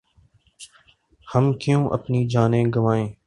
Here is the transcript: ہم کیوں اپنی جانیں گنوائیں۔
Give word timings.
ہم 1.27 1.45
کیوں 1.53 1.83
اپنی 1.89 2.19
جانیں 2.27 2.65
گنوائیں۔ 2.65 3.07